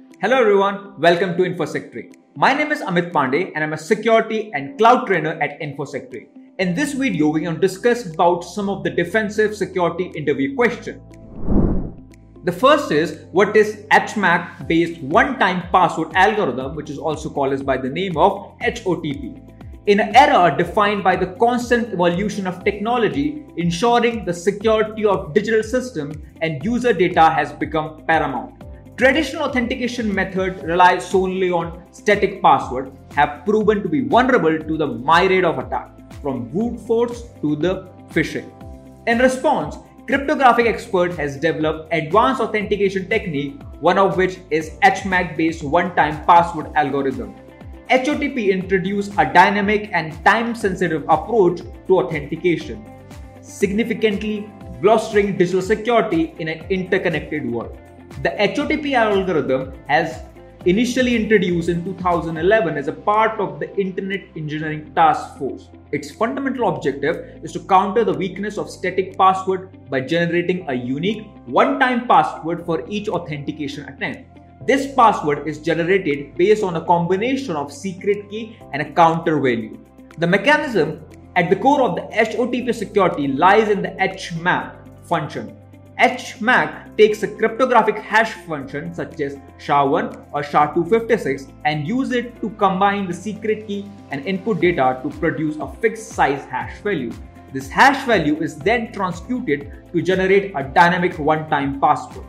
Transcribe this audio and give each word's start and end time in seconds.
Hello 0.00 0.40
everyone, 0.40 0.98
welcome 1.00 1.36
to 1.36 1.42
InfosecTrain. 1.42 2.14
My 2.36 2.54
name 2.54 2.72
is 2.72 2.80
Amit 2.80 3.12
Pandey 3.12 3.52
and 3.54 3.62
I'm 3.64 3.72
a 3.72 3.78
security 3.78 4.50
and 4.54 4.78
cloud 4.78 5.06
trainer 5.06 5.32
at 5.42 5.60
InfosecTrain. 5.60 6.28
In 6.58 6.74
this 6.74 6.94
video, 6.94 7.28
we're 7.28 7.40
going 7.40 7.56
to 7.56 7.60
discuss 7.60 8.06
about 8.06 8.42
some 8.42 8.68
of 8.68 8.82
the 8.84 8.90
defensive 8.90 9.56
security 9.56 10.04
interview 10.16 10.54
questions. 10.54 11.02
The 12.44 12.52
first 12.52 12.90
is 12.92 13.26
what 13.32 13.54
is 13.56 13.84
HMAC 13.90 14.66
based 14.68 15.02
one-time 15.02 15.68
password 15.70 16.12
algorithm, 16.14 16.76
which 16.76 16.88
is 16.88 16.98
also 16.98 17.28
called 17.28 17.52
as 17.52 17.62
by 17.62 17.76
the 17.76 17.90
name 17.90 18.16
of 18.16 18.58
HOTP. 18.60 19.50
In 19.86 19.98
an 20.00 20.14
era 20.14 20.54
defined 20.56 21.02
by 21.02 21.16
the 21.16 21.34
constant 21.40 21.92
evolution 21.92 22.46
of 22.46 22.64
technology, 22.64 23.44
ensuring 23.56 24.24
the 24.24 24.32
security 24.32 25.04
of 25.04 25.34
digital 25.34 25.62
systems 25.62 26.16
and 26.42 26.64
user 26.64 26.92
data 26.92 27.30
has 27.30 27.52
become 27.52 28.04
paramount. 28.06 28.59
Traditional 29.00 29.44
authentication 29.44 30.14
methods 30.14 30.62
rely 30.62 30.98
solely 30.98 31.50
on 31.50 31.82
static 31.90 32.42
password 32.42 32.92
have 33.12 33.46
proven 33.46 33.82
to 33.82 33.88
be 33.88 34.02
vulnerable 34.02 34.58
to 34.58 34.76
the 34.76 34.86
myriad 34.86 35.42
of 35.42 35.58
attacks, 35.58 36.02
from 36.20 36.50
brute 36.50 36.78
force 36.80 37.22
to 37.40 37.56
the 37.56 37.88
phishing. 38.10 38.44
In 39.06 39.18
response, 39.18 39.78
cryptographic 40.06 40.66
expert 40.66 41.14
has 41.14 41.38
developed 41.38 41.88
advanced 41.94 42.42
authentication 42.42 43.08
technique, 43.08 43.58
one 43.80 43.96
of 43.96 44.18
which 44.18 44.38
is 44.50 44.72
HMAC-based 44.82 45.62
one-time 45.62 46.22
password 46.26 46.70
algorithm. 46.74 47.34
HOTP 47.90 48.50
introduced 48.52 49.12
a 49.16 49.24
dynamic 49.24 49.88
and 49.94 50.12
time-sensitive 50.26 51.04
approach 51.08 51.62
to 51.86 52.00
authentication, 52.00 52.84
significantly 53.40 54.50
bolstering 54.82 55.38
digital 55.38 55.62
security 55.62 56.34
in 56.38 56.48
an 56.48 56.66
interconnected 56.68 57.50
world. 57.50 57.78
The 58.22 58.36
HOTP 58.38 58.92
algorithm 58.92 59.72
has 59.88 60.22
initially 60.66 61.16
introduced 61.16 61.70
in 61.70 61.82
2011 61.82 62.76
as 62.76 62.86
a 62.86 62.92
part 62.92 63.40
of 63.40 63.58
the 63.58 63.74
Internet 63.78 64.24
Engineering 64.36 64.92
Task 64.94 65.38
Force. 65.38 65.70
Its 65.92 66.10
fundamental 66.10 66.68
objective 66.68 67.42
is 67.42 67.52
to 67.52 67.60
counter 67.60 68.04
the 68.04 68.12
weakness 68.12 68.58
of 68.58 68.68
static 68.68 69.16
password 69.16 69.70
by 69.88 70.02
generating 70.02 70.68
a 70.68 70.74
unique 70.74 71.28
one-time 71.46 72.06
password 72.06 72.66
for 72.66 72.86
each 72.90 73.08
authentication 73.08 73.88
attempt. 73.88 74.38
This 74.66 74.94
password 74.94 75.48
is 75.48 75.58
generated 75.58 76.34
based 76.36 76.62
on 76.62 76.76
a 76.76 76.84
combination 76.84 77.56
of 77.56 77.72
secret 77.72 78.28
key 78.28 78.58
and 78.74 78.82
a 78.82 78.92
counter 78.92 79.40
value. 79.40 79.78
The 80.18 80.26
mechanism 80.26 81.02
at 81.36 81.48
the 81.48 81.56
core 81.56 81.80
of 81.80 81.96
the 81.96 82.02
HOTP 82.14 82.74
security 82.74 83.28
lies 83.28 83.70
in 83.70 83.80
the 83.80 83.96
HMAC 83.98 85.06
function, 85.06 85.56
HMAC 86.00 86.96
takes 86.96 87.22
a 87.24 87.28
cryptographic 87.28 87.98
hash 87.98 88.32
function 88.46 88.94
such 88.94 89.20
as 89.20 89.36
SHA-1 89.58 90.28
or 90.32 90.42
SHA-256 90.42 91.52
and 91.66 91.86
use 91.86 92.12
it 92.12 92.40
to 92.40 92.48
combine 92.50 93.06
the 93.06 93.12
secret 93.12 93.66
key 93.66 93.84
and 94.10 94.24
input 94.24 94.62
data 94.62 94.98
to 95.02 95.10
produce 95.18 95.56
a 95.56 95.68
fixed 95.82 96.08
size 96.08 96.46
hash 96.46 96.80
value. 96.80 97.12
This 97.52 97.68
hash 97.68 98.06
value 98.06 98.40
is 98.40 98.56
then 98.56 98.92
transmuted 98.92 99.90
to 99.92 100.00
generate 100.00 100.54
a 100.56 100.62
dynamic 100.62 101.18
one-time 101.18 101.78
password. 101.78 102.24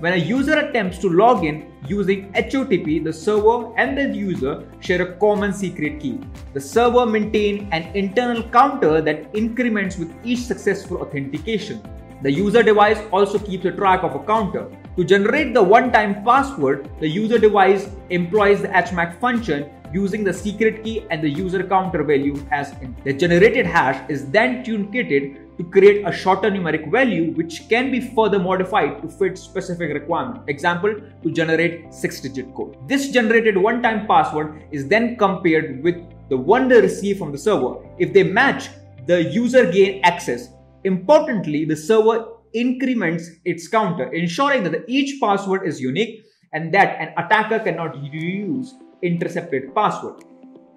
When 0.00 0.12
a 0.12 0.16
user 0.16 0.58
attempts 0.58 0.98
to 0.98 1.08
log 1.08 1.46
in 1.46 1.72
using 1.88 2.30
HOTP, 2.34 3.04
the 3.04 3.12
server 3.12 3.72
and 3.78 3.96
the 3.96 4.14
user 4.14 4.68
share 4.80 5.00
a 5.00 5.16
common 5.16 5.54
secret 5.54 5.98
key. 5.98 6.20
The 6.52 6.60
server 6.60 7.06
maintains 7.06 7.68
an 7.72 7.84
internal 7.96 8.42
counter 8.50 9.00
that 9.00 9.34
increments 9.34 9.96
with 9.96 10.14
each 10.24 10.40
successful 10.40 10.98
authentication. 10.98 11.80
The 12.22 12.32
user 12.32 12.62
device 12.62 12.98
also 13.12 13.38
keeps 13.38 13.64
a 13.64 13.72
track 13.72 14.02
of 14.02 14.14
a 14.14 14.24
counter. 14.24 14.70
To 14.96 15.04
generate 15.04 15.54
the 15.54 15.62
one-time 15.62 16.24
password, 16.24 16.88
the 17.00 17.08
user 17.08 17.38
device 17.38 17.88
employs 18.10 18.62
the 18.62 18.68
HMAC 18.68 19.18
function 19.20 19.70
using 19.92 20.24
the 20.24 20.32
secret 20.32 20.82
key 20.82 21.06
and 21.10 21.22
the 21.22 21.28
user 21.28 21.62
counter 21.62 22.02
value 22.02 22.34
as 22.50 22.72
in. 22.82 22.96
The 23.04 23.12
generated 23.12 23.66
hash 23.66 24.00
is 24.08 24.28
then 24.30 24.64
truncated 24.64 25.56
to 25.56 25.64
create 25.64 26.04
a 26.04 26.12
shorter 26.12 26.50
numeric 26.50 26.90
value 26.90 27.32
which 27.32 27.68
can 27.68 27.92
be 27.92 28.00
further 28.00 28.38
modified 28.38 29.02
to 29.02 29.08
fit 29.08 29.38
specific 29.38 29.92
requirement. 29.92 30.48
Example, 30.48 30.94
to 31.22 31.30
generate 31.30 31.86
6-digit 31.90 32.54
code. 32.54 32.76
This 32.88 33.10
generated 33.10 33.56
one-time 33.56 34.06
password 34.06 34.64
is 34.72 34.88
then 34.88 35.16
compared 35.16 35.82
with 35.84 35.96
the 36.28 36.36
one 36.36 36.66
they 36.68 36.80
receive 36.80 37.18
from 37.18 37.30
the 37.30 37.38
server. 37.38 37.76
If 37.98 38.12
they 38.12 38.24
match, 38.24 38.68
the 39.06 39.22
user 39.22 39.70
gain 39.70 40.00
access 40.02 40.48
Importantly, 40.84 41.64
the 41.64 41.76
server 41.76 42.26
increments 42.52 43.30
its 43.46 43.66
counter, 43.68 44.12
ensuring 44.12 44.64
that 44.64 44.84
each 44.86 45.18
password 45.18 45.66
is 45.66 45.80
unique 45.80 46.26
and 46.52 46.74
that 46.74 47.00
an 47.00 47.14
attacker 47.16 47.58
cannot 47.58 47.94
reuse 47.94 48.68
intercepted 49.02 49.74
password. 49.74 50.22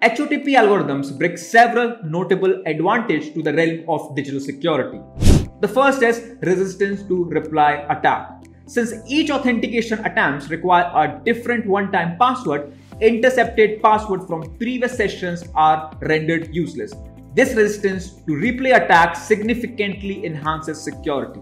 HOTP 0.02 0.46
algorithms 0.56 1.16
bring 1.18 1.36
several 1.36 1.96
notable 2.04 2.62
advantages 2.64 3.34
to 3.34 3.42
the 3.42 3.52
realm 3.52 3.84
of 3.86 4.16
digital 4.16 4.40
security. 4.40 4.98
The 5.60 5.68
first 5.68 6.02
is 6.02 6.36
resistance 6.40 7.02
to 7.02 7.26
replay 7.26 7.84
attack. 7.90 8.44
Since 8.66 8.94
each 9.08 9.30
authentication 9.30 9.98
attempts 10.06 10.48
require 10.48 10.90
a 10.94 11.20
different 11.22 11.66
one-time 11.66 12.16
password, 12.18 12.72
intercepted 13.00 13.82
passwords 13.82 14.24
from 14.26 14.56
previous 14.56 14.96
sessions 14.96 15.44
are 15.54 15.92
rendered 16.00 16.54
useless. 16.54 16.94
This 17.34 17.54
resistance 17.54 18.10
to 18.26 18.32
replay 18.32 18.74
attacks 18.76 19.22
significantly 19.22 20.24
enhances 20.24 20.80
security. 20.80 21.40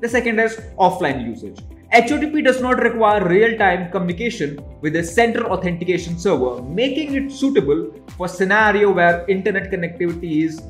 The 0.00 0.08
second 0.08 0.38
is 0.38 0.56
offline 0.78 1.26
usage. 1.26 1.58
HOTP 1.92 2.44
does 2.44 2.60
not 2.60 2.82
require 2.82 3.26
real-time 3.26 3.90
communication 3.90 4.58
with 4.80 4.96
a 4.96 5.04
central 5.04 5.52
authentication 5.52 6.18
server, 6.18 6.62
making 6.62 7.14
it 7.14 7.30
suitable 7.30 7.92
for 8.16 8.26
scenario 8.26 8.90
where 8.90 9.24
internet 9.28 9.70
connectivity 9.70 10.44
is 10.44 10.60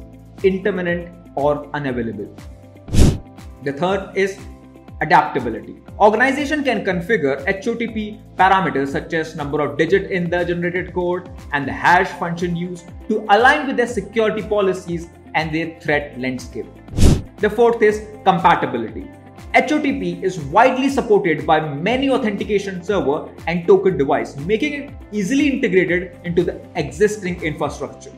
intermittent 0.43 1.09
or 1.35 1.67
unavailable. 1.75 2.29
The 3.63 3.73
third 3.73 4.17
is 4.17 4.39
adaptability. 5.05 5.77
Organization 6.01 6.65
can 6.69 6.85
configure 6.85 7.35
HOTP 7.47 8.21
parameters 8.37 8.93
such 8.97 9.13
as 9.15 9.35
number 9.37 9.61
of 9.61 9.77
digits 9.79 10.11
in 10.11 10.31
the 10.31 10.45
generated 10.45 10.95
code 10.95 11.29
and 11.53 11.69
the 11.69 11.73
hash 11.73 12.09
function 12.23 12.57
used 12.57 12.87
to 13.09 13.21
align 13.31 13.67
with 13.67 13.77
their 13.77 13.93
security 13.99 14.43
policies 14.55 15.09
and 15.35 15.55
their 15.55 15.79
threat 15.81 16.19
landscape. 16.19 16.67
The 17.39 17.51
fourth 17.51 17.83
is 17.83 18.03
compatibility. 18.25 19.07
HOTP 19.55 20.23
is 20.23 20.41
widely 20.57 20.89
supported 20.89 21.47
by 21.47 21.61
many 21.61 22.11
authentication 22.11 22.83
server 22.83 23.31
and 23.47 23.67
token 23.69 23.97
device, 23.97 24.37
making 24.53 24.73
it 24.73 24.91
easily 25.13 25.49
integrated 25.49 26.19
into 26.25 26.43
the 26.43 26.61
existing 26.75 27.41
infrastructure. 27.43 28.11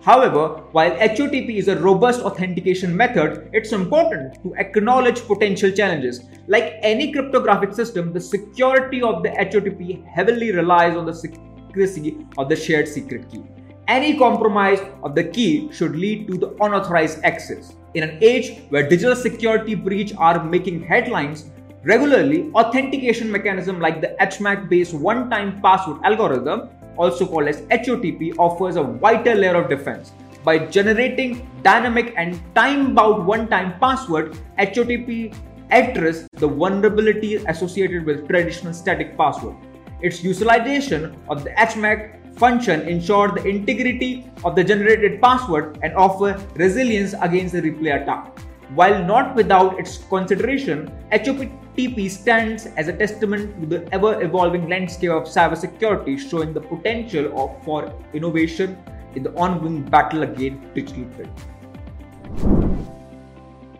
However, 0.00 0.62
while 0.72 0.92
HOTP 0.92 1.56
is 1.56 1.66
a 1.68 1.76
robust 1.76 2.20
authentication 2.20 2.96
method, 2.96 3.50
it's 3.52 3.72
important 3.72 4.40
to 4.42 4.54
acknowledge 4.54 5.20
potential 5.26 5.72
challenges. 5.72 6.22
Like 6.46 6.76
any 6.82 7.12
cryptographic 7.12 7.74
system, 7.74 8.12
the 8.12 8.20
security 8.20 9.02
of 9.02 9.22
the 9.24 9.30
HOTP 9.30 10.06
heavily 10.06 10.52
relies 10.52 10.96
on 10.96 11.04
the 11.04 11.14
secrecy 11.14 12.26
of 12.38 12.48
the 12.48 12.54
shared 12.56 12.86
secret 12.86 13.28
key. 13.30 13.42
Any 13.88 14.16
compromise 14.16 14.80
of 15.02 15.14
the 15.14 15.24
key 15.24 15.70
should 15.72 15.96
lead 15.96 16.28
to 16.28 16.38
the 16.38 16.54
unauthorized 16.60 17.24
access. 17.24 17.74
In 17.94 18.04
an 18.04 18.18
age 18.22 18.60
where 18.68 18.88
digital 18.88 19.16
security 19.16 19.74
breach 19.74 20.14
are 20.16 20.44
making 20.44 20.84
headlines, 20.84 21.50
regularly 21.82 22.50
authentication 22.54 23.30
mechanism 23.32 23.80
like 23.80 24.00
the 24.00 24.14
HMAC-based 24.20 24.94
one-time 24.94 25.60
password 25.60 26.00
algorithm 26.04 26.68
also 26.98 27.26
called 27.26 27.48
as 27.48 27.62
HOTP, 27.62 28.36
offers 28.38 28.76
a 28.76 28.82
vital 28.82 29.38
layer 29.38 29.54
of 29.54 29.70
defense. 29.70 30.12
By 30.44 30.58
generating 30.58 31.48
dynamic 31.62 32.14
and 32.16 32.40
time-bound 32.54 33.26
one-time 33.26 33.78
password, 33.80 34.36
HOTP 34.58 35.34
addresses 35.70 36.28
the 36.34 36.48
vulnerability 36.48 37.36
associated 37.36 38.04
with 38.04 38.26
traditional 38.28 38.72
static 38.72 39.16
password. 39.16 39.56
Its 40.00 40.22
utilization 40.22 41.16
of 41.28 41.44
the 41.44 41.50
HMAC 41.50 42.38
function 42.38 42.82
ensures 42.82 43.32
the 43.34 43.48
integrity 43.48 44.30
of 44.44 44.54
the 44.54 44.62
generated 44.62 45.20
password 45.20 45.78
and 45.82 45.92
offer 45.94 46.40
resilience 46.54 47.14
against 47.20 47.52
the 47.52 47.60
replay 47.60 48.00
attack. 48.00 48.38
While 48.74 49.02
not 49.02 49.34
without 49.34 49.80
its 49.80 49.96
consideration, 49.96 50.92
HOTP 51.10 52.10
stands 52.10 52.66
as 52.76 52.88
a 52.88 52.92
testament 52.92 53.58
to 53.60 53.66
the 53.66 53.94
ever 53.94 54.22
evolving 54.22 54.68
landscape 54.68 55.10
of 55.10 55.22
cybersecurity, 55.22 56.18
showing 56.18 56.52
the 56.52 56.60
potential 56.60 57.32
of, 57.38 57.64
for 57.64 57.90
innovation 58.12 58.76
in 59.14 59.22
the 59.22 59.32
ongoing 59.32 59.84
battle 59.84 60.22
against 60.22 60.74
digital 60.74 61.06
threat. 61.14 61.30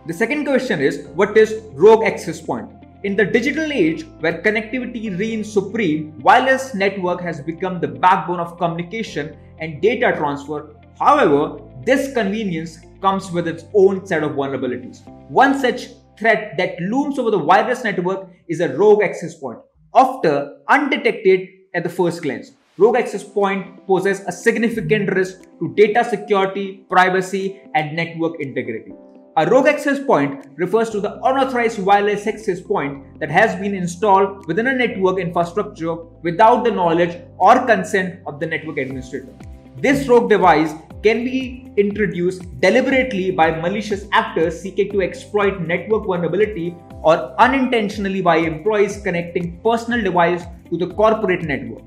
The 0.06 0.14
second 0.14 0.46
question 0.46 0.80
is 0.80 1.06
What 1.08 1.36
is 1.36 1.60
rogue 1.74 2.04
access 2.04 2.40
point? 2.40 2.70
In 3.04 3.14
the 3.14 3.26
digital 3.26 3.70
age, 3.70 4.06
where 4.20 4.40
connectivity 4.42 5.18
reigns 5.18 5.52
supreme, 5.52 6.18
wireless 6.20 6.74
network 6.74 7.20
has 7.20 7.42
become 7.42 7.78
the 7.78 7.88
backbone 7.88 8.40
of 8.40 8.56
communication 8.56 9.36
and 9.58 9.82
data 9.82 10.14
transfer. 10.16 10.70
However, 10.98 11.60
this 11.84 12.14
convenience 12.14 12.78
comes 13.00 13.30
with 13.30 13.48
its 13.48 13.64
own 13.74 14.06
set 14.06 14.22
of 14.22 14.32
vulnerabilities. 14.32 15.06
One 15.28 15.58
such 15.58 15.88
threat 16.18 16.54
that 16.58 16.80
looms 16.80 17.18
over 17.18 17.30
the 17.30 17.38
wireless 17.38 17.84
network 17.84 18.28
is 18.48 18.60
a 18.60 18.76
rogue 18.76 19.02
access 19.02 19.34
point. 19.34 19.58
often 19.94 20.56
undetected 20.68 21.48
at 21.74 21.82
the 21.82 21.88
first 21.88 22.22
glance. 22.22 22.52
Rogue 22.76 22.96
access 22.96 23.24
point 23.24 23.86
poses 23.86 24.20
a 24.20 24.32
significant 24.32 25.12
risk 25.12 25.42
to 25.58 25.74
data 25.74 26.04
security, 26.04 26.84
privacy, 26.88 27.60
and 27.74 27.96
network 27.96 28.40
integrity. 28.40 28.92
A 29.36 29.48
rogue 29.48 29.66
access 29.66 29.98
point 30.04 30.46
refers 30.56 30.90
to 30.90 31.00
the 31.00 31.14
unauthorized 31.22 31.78
wireless 31.78 32.26
access 32.26 32.60
point 32.60 33.20
that 33.20 33.30
has 33.30 33.54
been 33.60 33.74
installed 33.74 34.46
within 34.46 34.66
a 34.68 34.74
network 34.74 35.18
infrastructure 35.18 35.94
without 36.22 36.64
the 36.64 36.70
knowledge 36.70 37.20
or 37.38 37.64
consent 37.66 38.20
of 38.26 38.40
the 38.40 38.46
network 38.46 38.78
administrator. 38.78 39.32
This 39.76 40.08
rogue 40.08 40.28
device 40.28 40.72
can 41.02 41.24
be 41.24 41.70
introduced 41.76 42.42
deliberately 42.60 43.30
by 43.30 43.50
malicious 43.60 44.06
actors 44.12 44.60
seeking 44.60 44.90
to 44.90 45.02
exploit 45.02 45.60
network 45.60 46.06
vulnerability 46.06 46.76
or 47.02 47.34
unintentionally 47.40 48.20
by 48.20 48.36
employees 48.36 49.00
connecting 49.02 49.60
personal 49.60 50.02
device 50.02 50.42
to 50.70 50.76
the 50.76 50.88
corporate 50.94 51.42
network. 51.42 51.82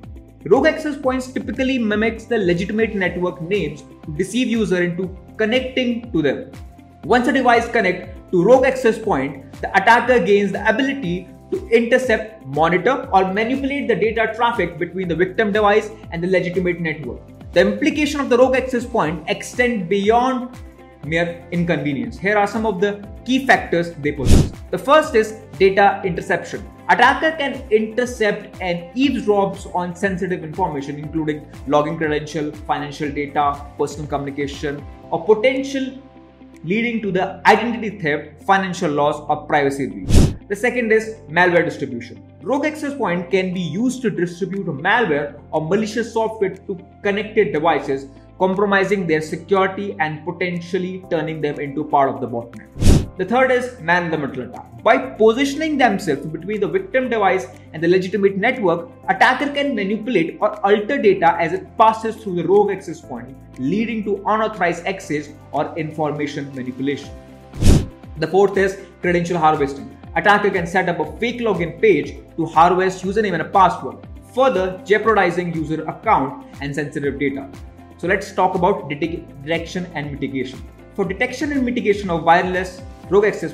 Rogue 0.45 0.65
access 0.65 0.97
points 0.97 1.27
typically 1.27 1.77
mimics 1.77 2.25
the 2.25 2.37
legitimate 2.37 2.95
network 2.95 3.41
names 3.41 3.83
to 4.05 4.11
deceive 4.17 4.47
user 4.47 4.81
into 4.81 5.15
connecting 5.37 6.11
to 6.11 6.21
them. 6.21 6.51
Once 7.03 7.27
a 7.27 7.31
device 7.31 7.69
connects 7.69 8.17
to 8.31 8.43
rogue 8.43 8.65
access 8.65 8.97
point, 8.97 9.51
the 9.61 9.69
attacker 9.77 10.19
gains 10.23 10.51
the 10.51 10.67
ability 10.67 11.27
to 11.51 11.67
intercept, 11.67 12.45
monitor, 12.47 13.09
or 13.11 13.33
manipulate 13.33 13.87
the 13.87 13.95
data 13.95 14.31
traffic 14.33 14.79
between 14.79 15.07
the 15.07 15.15
victim 15.15 15.51
device 15.51 15.89
and 16.11 16.23
the 16.23 16.27
legitimate 16.27 16.79
network. 16.79 17.19
The 17.53 17.59
implication 17.59 18.21
of 18.21 18.29
the 18.29 18.37
rogue 18.37 18.55
access 18.55 18.85
point 18.85 19.25
extend 19.27 19.89
beyond 19.89 20.57
mere 21.03 21.45
inconvenience. 21.51 22.17
Here 22.17 22.37
are 22.37 22.47
some 22.47 22.65
of 22.65 22.79
the 22.79 23.05
key 23.25 23.45
factors 23.45 23.91
they 23.95 24.13
possess. 24.13 24.53
The 24.69 24.77
first 24.77 25.15
is 25.15 25.33
data 25.59 26.01
interception. 26.05 26.65
Attacker 26.87 27.35
can 27.37 27.61
intercept 27.69 28.61
and 28.61 28.95
eavesdrops 28.95 29.73
on 29.75 29.93
sensitive 29.93 30.45
information 30.45 30.97
including 30.97 31.45
login 31.67 31.97
credential, 31.97 32.53
financial 32.53 33.11
data, 33.11 33.65
personal 33.77 34.07
communication, 34.07 34.81
or 35.09 35.25
potential 35.25 36.01
leading 36.63 37.01
to 37.01 37.11
the 37.11 37.41
identity 37.47 37.99
theft, 37.99 38.43
financial 38.43 38.91
loss, 38.91 39.19
or 39.27 39.45
privacy 39.45 39.87
breach. 39.87 40.35
The 40.47 40.55
second 40.55 40.93
is 40.93 41.15
malware 41.27 41.65
distribution. 41.65 42.30
Rogue 42.43 42.65
access 42.65 42.95
point 42.95 43.29
can 43.29 43.53
be 43.53 43.61
used 43.61 44.01
to 44.01 44.09
distribute 44.09 44.65
malware 44.65 45.39
or 45.51 45.61
malicious 45.61 46.11
software 46.11 46.55
to 46.55 46.79
connected 47.03 47.53
devices, 47.53 48.07
compromising 48.39 49.05
their 49.05 49.21
security 49.21 49.95
and 49.99 50.25
potentially 50.25 51.03
turning 51.11 51.39
them 51.39 51.59
into 51.59 51.83
part 51.83 52.09
of 52.09 52.19
the 52.19 52.27
botnet. 52.27 52.67
The 53.17 53.25
third 53.25 53.51
is 53.51 53.79
man 53.79 54.09
the 54.09 54.17
middle 54.17 54.49
attack. 54.49 54.81
By 54.81 54.97
positioning 54.97 55.77
themselves 55.77 56.25
between 56.25 56.61
the 56.61 56.67
victim 56.67 57.09
device 57.09 57.45
and 57.73 57.83
the 57.83 57.87
legitimate 57.87 58.37
network, 58.37 58.89
attacker 59.07 59.53
can 59.53 59.75
manipulate 59.75 60.39
or 60.41 60.59
alter 60.65 60.99
data 60.99 61.35
as 61.39 61.53
it 61.53 61.77
passes 61.77 62.15
through 62.15 62.37
the 62.37 62.47
rogue 62.47 62.71
access 62.71 62.99
point, 62.99 63.37
leading 63.59 64.03
to 64.05 64.17
unauthorized 64.25 64.87
access 64.87 65.29
or 65.51 65.77
information 65.77 66.51
manipulation. 66.55 67.11
The 68.17 68.25
fourth 68.25 68.57
is 68.57 68.79
credential 69.01 69.37
harvesting. 69.37 69.95
Attacker 70.13 70.49
can 70.49 70.67
set 70.67 70.89
up 70.89 70.99
a 70.99 71.17
fake 71.19 71.39
login 71.39 71.79
page 71.81 72.17
to 72.35 72.45
harvest 72.45 73.05
username 73.05 73.31
and 73.31 73.41
a 73.43 73.45
password, 73.45 73.95
further 74.35 74.81
jeopardizing 74.85 75.53
user 75.53 75.83
account 75.85 76.45
and 76.59 76.75
sensitive 76.75 77.17
data. 77.17 77.49
So 77.97 78.07
let's 78.07 78.33
talk 78.33 78.55
about 78.55 78.89
detection 78.89 79.87
and 79.95 80.11
mitigation. 80.11 80.61
For 80.95 81.05
detection 81.05 81.53
and 81.53 81.63
mitigation 81.63 82.09
of 82.09 82.23
wireless 82.23 82.81
rogue 83.09 83.23
access. 83.23 83.53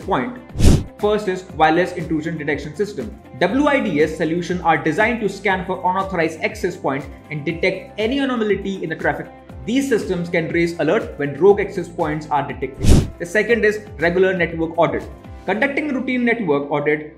First 1.00 1.27
is 1.27 1.44
wireless 1.51 1.92
intrusion 1.92 2.39
detection 2.39 2.75
system. 2.75 3.15
WIDS 3.39 4.18
solutions 4.18 4.62
are 4.62 4.77
designed 4.80 5.21
to 5.21 5.30
scan 5.30 5.63
for 5.63 5.77
unauthorized 5.80 6.39
access 6.42 6.75
points 6.75 7.06
and 7.30 7.45
detect 7.45 7.94
any 8.00 8.18
anomaly 8.18 8.83
in 8.83 8.89
the 8.89 8.95
traffic. 8.95 9.27
These 9.65 9.89
systems 9.89 10.27
can 10.27 10.48
raise 10.50 10.80
alert 10.80 11.19
when 11.19 11.39
rogue 11.39 11.62
access 11.62 11.88
points 11.88 12.27
are 12.31 12.48
detected. 12.48 12.88
The 13.19 13.27
second 13.27 13.63
is 13.63 13.86
regular 14.00 14.36
network 14.36 14.75
audit. 14.75 15.07
Conducting 15.47 15.94
routine 15.94 16.25
network 16.25 16.69
audit 16.69 17.15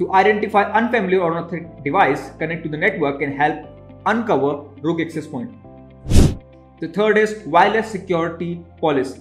to 0.00 0.12
identify 0.12 0.64
unfamiliar 0.78 1.20
or 1.20 1.30
unauthorized 1.30 1.84
device 1.84 2.32
connect 2.40 2.64
to 2.64 2.68
the 2.68 2.76
network 2.76 3.20
can 3.20 3.36
help 3.36 3.56
uncover 4.06 4.64
rogue 4.82 5.00
access 5.00 5.28
point. 5.28 5.52
The 6.80 6.88
third 6.88 7.18
is 7.18 7.40
wireless 7.46 7.88
security 7.88 8.64
policy. 8.80 9.20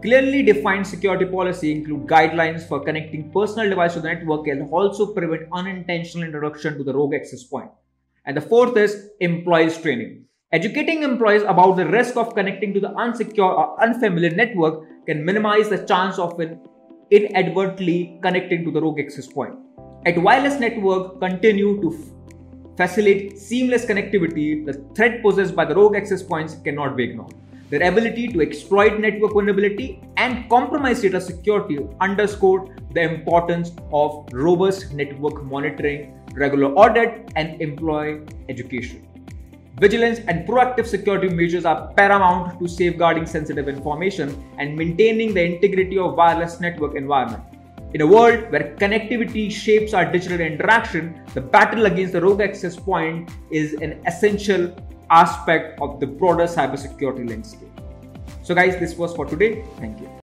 Clearly 0.00 0.42
defined 0.42 0.86
security 0.86 1.26
policy 1.26 1.70
include 1.72 2.06
guidelines 2.06 2.66
for 2.66 2.80
connecting 2.80 3.30
personal 3.30 3.68
device 3.68 3.92
to 3.92 4.00
the 4.00 4.08
network 4.08 4.46
and 4.46 4.70
also 4.70 5.12
prevent 5.12 5.42
unintentional 5.52 6.24
introduction 6.24 6.78
to 6.78 6.84
the 6.84 6.94
rogue 6.94 7.12
access 7.14 7.42
point. 7.42 7.70
And 8.24 8.34
the 8.34 8.40
fourth 8.40 8.74
is 8.78 9.10
employees 9.20 9.76
training. 9.76 10.24
Educating 10.50 11.02
employees 11.02 11.42
about 11.42 11.76
the 11.76 11.86
risk 11.86 12.16
of 12.16 12.34
connecting 12.34 12.72
to 12.72 12.80
the 12.80 12.94
unsecure 13.04 13.54
or 13.54 13.82
unfamiliar 13.82 14.30
network 14.30 14.82
can 15.04 15.22
minimize 15.22 15.68
the 15.68 15.84
chance 15.84 16.18
of 16.18 16.40
an 16.40 16.58
inadvertently 17.18 18.18
connecting 18.22 18.64
to 18.64 18.70
the 18.70 18.80
rogue 18.80 18.98
access 18.98 19.26
point. 19.26 19.54
At 20.06 20.18
wireless 20.18 20.58
network 20.58 21.20
continue 21.20 21.80
to 21.82 21.90
facilitate 22.76 23.38
seamless 23.38 23.84
connectivity, 23.84 24.64
the 24.64 24.74
threat 24.94 25.22
posed 25.22 25.54
by 25.54 25.66
the 25.66 25.74
rogue 25.74 25.94
access 25.94 26.22
points 26.22 26.56
cannot 26.64 26.96
be 26.96 27.04
ignored. 27.04 27.34
Their 27.68 27.86
ability 27.88 28.28
to 28.28 28.40
exploit 28.40 28.98
network 28.98 29.32
vulnerability 29.34 30.00
and 30.16 30.48
compromise 30.48 31.02
data 31.02 31.20
security 31.20 31.78
underscored 32.00 32.80
the 32.94 33.02
importance 33.02 33.72
of 33.92 34.26
robust 34.32 34.92
network 34.92 35.44
monitoring, 35.44 36.18
regular 36.34 36.72
audit, 36.74 37.30
and 37.36 37.60
employee 37.60 38.20
education. 38.48 39.06
Vigilance 39.80 40.20
and 40.28 40.46
proactive 40.46 40.86
security 40.86 41.28
measures 41.28 41.64
are 41.64 41.92
paramount 41.94 42.58
to 42.60 42.68
safeguarding 42.68 43.24
sensitive 43.24 43.68
information 43.68 44.36
and 44.58 44.76
maintaining 44.76 45.32
the 45.32 45.42
integrity 45.42 45.96
of 45.96 46.14
wireless 46.14 46.60
network 46.60 46.94
environment. 46.94 47.42
In 47.94 48.02
a 48.02 48.06
world 48.06 48.50
where 48.50 48.76
connectivity 48.76 49.50
shapes 49.50 49.94
our 49.94 50.10
digital 50.10 50.40
interaction, 50.40 51.22
the 51.32 51.40
battle 51.40 51.86
against 51.86 52.12
the 52.12 52.20
rogue 52.20 52.42
access 52.42 52.76
point 52.76 53.30
is 53.50 53.72
an 53.74 54.00
essential 54.06 54.74
aspect 55.10 55.80
of 55.80 56.00
the 56.00 56.06
broader 56.06 56.44
cybersecurity 56.44 57.28
landscape. 57.28 57.68
So, 58.42 58.54
guys, 58.54 58.78
this 58.78 58.94
was 58.96 59.14
for 59.14 59.24
today. 59.24 59.64
Thank 59.78 60.00
you. 60.00 60.12